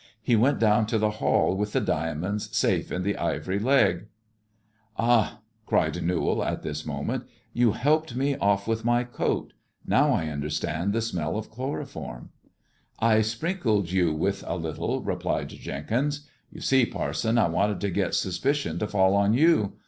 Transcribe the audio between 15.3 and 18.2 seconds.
Jenkins. ''You see, parson, I wanted to get